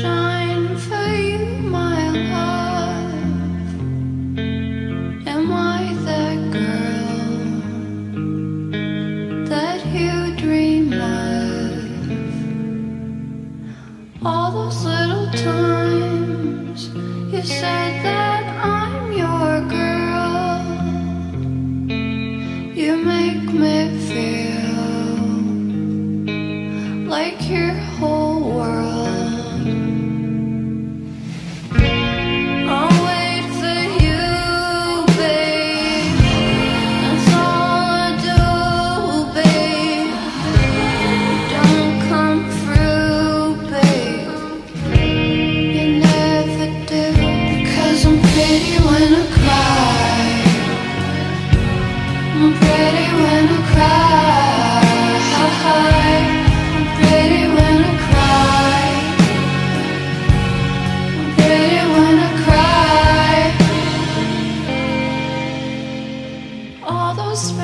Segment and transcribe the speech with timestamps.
[0.00, 1.44] shine for you,
[1.78, 2.00] my
[2.34, 3.12] love.
[5.34, 7.34] Am I that girl
[9.52, 11.28] that you dream of?
[14.24, 16.80] All those little times
[17.32, 20.62] you said that I'm your girl,
[22.74, 23.76] you make me
[24.08, 24.80] feel
[27.06, 27.69] like you.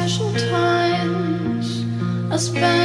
[0.07, 1.85] special times.
[2.31, 2.76] I spend